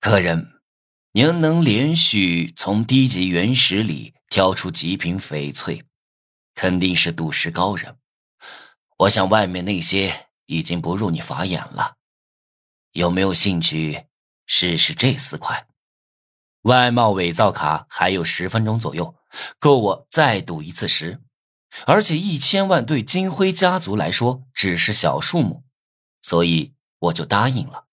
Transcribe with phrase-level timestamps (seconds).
[0.00, 0.62] 客人，
[1.12, 5.84] 您能连续从低级原石里挑出极品翡翠，
[6.54, 7.98] 肯定是赌石高人。
[9.00, 11.96] 我想外面那些已经不入你法眼了，
[12.92, 14.06] 有没有兴趣
[14.46, 15.66] 试试这四块？
[16.62, 19.14] 外贸伪造卡还有十分钟左右，
[19.58, 21.20] 够我再赌一次石。
[21.84, 25.62] 而且一千万对金辉家族来说只是小数目，
[26.22, 27.88] 所以我就答应了。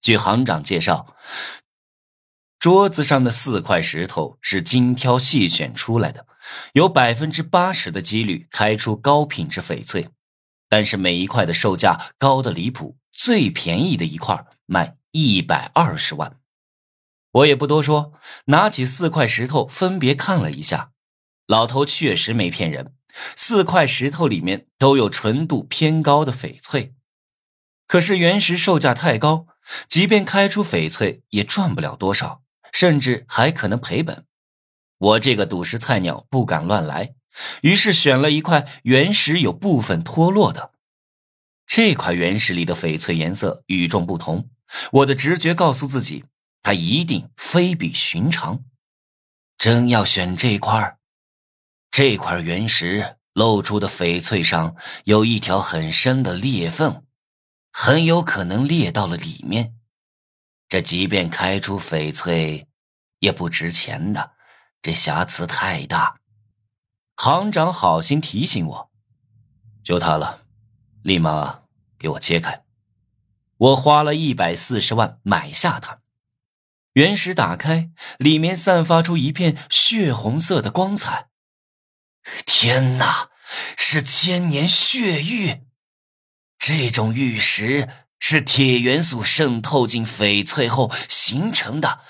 [0.00, 1.16] 据行长介绍，
[2.58, 6.26] 桌子上的四块石头是精挑细选出来的，
[6.72, 10.08] 有百分之八十的几率开出高品质翡翠，
[10.68, 16.38] 但是每一块的售价高的离谱，最便宜的一块卖一百二十万。
[17.32, 18.12] 我也不多说，
[18.46, 20.92] 拿起四块石头分别看了一下，
[21.46, 22.94] 老头确实没骗人，
[23.36, 26.94] 四块石头里面都有纯度偏高的翡翠，
[27.86, 29.46] 可是原石售价太高。
[29.88, 34.24] 即便开出翡翠，也赚不了多少，甚至还可能赔本。
[34.98, 37.14] 我这个赌石菜鸟不敢乱来，
[37.62, 40.72] 于是选了一块原石有部分脱落的。
[41.66, 44.48] 这块原石里的翡翠颜色与众不同，
[44.92, 46.24] 我的直觉告诉自己，
[46.62, 48.64] 它一定非比寻常。
[49.58, 50.96] 真要选这块
[51.90, 57.04] 这块原石露出的翡翠上有一条很深的裂缝。
[57.72, 59.74] 很有可能裂到了里面，
[60.68, 62.68] 这即便开出翡翠，
[63.20, 64.32] 也不值钱的。
[64.80, 66.20] 这瑕疵太大。
[67.16, 68.90] 行长好心提醒我，
[69.82, 70.46] 就它了，
[71.02, 71.62] 立马
[71.98, 72.64] 给我切开。
[73.56, 76.00] 我花了一百四十万买下它。
[76.92, 81.28] 原石打开，里面散发出一片血红色的光彩。
[82.44, 83.30] 天哪，
[83.76, 85.67] 是千年血玉！
[86.68, 87.88] 这种玉石
[88.20, 92.00] 是铁元素渗透进翡翠后形成的，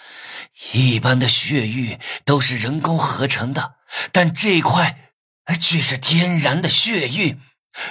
[0.73, 3.77] 一般的血玉都是人工合成的，
[4.11, 5.13] 但这块
[5.61, 7.39] 却是天然的血玉，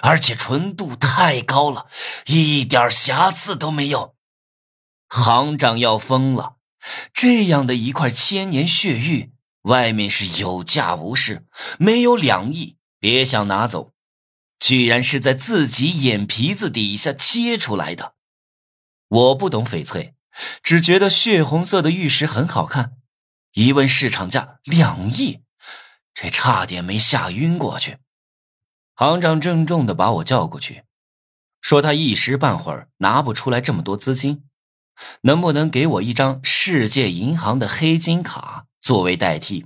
[0.01, 1.87] 而且纯度太高了，
[2.25, 4.15] 一点瑕疵都没有。
[5.07, 6.57] 行长要疯了，
[7.13, 11.45] 这样的一块千年血玉，外面是有价无市，
[11.79, 13.93] 没有两亿，别想拿走。
[14.67, 18.15] 居然是在自己眼皮子底下切出来的。
[19.07, 20.13] 我不懂翡翠，
[20.61, 22.97] 只觉得血红色的玉石很好看。
[23.53, 25.39] 一问市场价两亿，
[26.13, 27.99] 这差点没吓晕过去。
[28.93, 30.83] 行长郑重的把我叫过去，
[31.61, 34.43] 说他一时半会儿拿不出来这么多资金，
[35.21, 39.65] 能不能给我一张世界银行的黑金卡作为代替？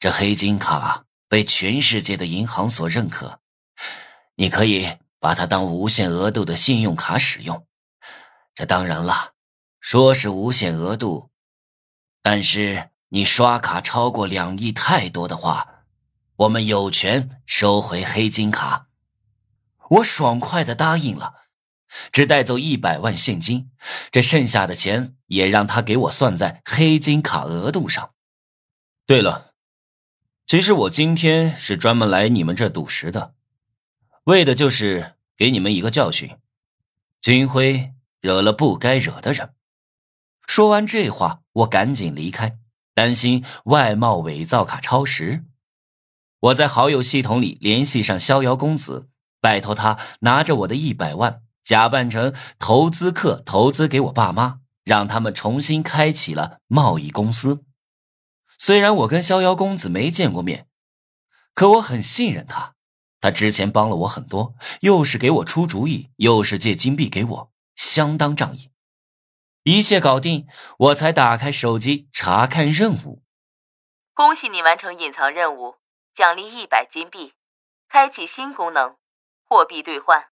[0.00, 3.38] 这黑金卡被全世界的银行所认可。
[4.36, 7.66] 你可以把它当无限额度的信用卡使用，
[8.54, 9.32] 这当然了，
[9.80, 11.30] 说是无限额度，
[12.22, 15.84] 但是你刷卡超过两亿太多的话，
[16.36, 18.88] 我们有权收回黑金卡。
[19.90, 21.34] 我爽快的答应了，
[22.10, 23.70] 只带走一百万现金，
[24.10, 28.14] 这剩下的钱也让他给我算在黑金卡额度上。
[29.04, 29.52] 对了，
[30.46, 33.34] 其实我今天是专门来你们这赌石的。
[34.24, 36.36] 为的就是给你们一个教训，
[37.20, 39.52] 金辉惹了不该惹的人。
[40.46, 42.56] 说完这话，我赶紧离开，
[42.94, 45.44] 担心外贸伪造卡超时。
[46.38, 49.08] 我在好友系统里联系上逍遥公子，
[49.40, 57.64] 拜托他拿着我的一百万，假扮成投资客投资给我爸妈，让他们重新开启了贸易公司。
[58.56, 60.68] 虽然我跟逍遥公子没见过面，
[61.54, 62.76] 可我很信任他。
[63.22, 68.70] 他之前帮了我很多，又是给我出主意，又是借金币给我，相当仗义。
[69.62, 73.22] 一切搞定，我才打开手机查看任务。
[74.12, 75.76] 恭喜你完成隐藏任务，
[76.16, 77.34] 奖励一百金币，
[77.88, 78.96] 开启新功能，
[79.48, 80.31] 货币兑换。